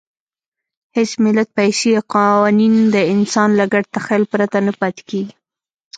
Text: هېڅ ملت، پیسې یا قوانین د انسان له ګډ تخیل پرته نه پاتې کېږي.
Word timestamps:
هېڅ 0.97 1.11
ملت، 1.23 1.49
پیسې 1.57 1.87
یا 1.95 2.01
قوانین 2.13 2.75
د 2.93 2.95
انسان 3.13 3.49
له 3.59 3.65
ګډ 3.73 3.83
تخیل 3.95 4.23
پرته 4.31 4.57
نه 4.67 4.73
پاتې 4.79 5.01
کېږي. 5.09 5.33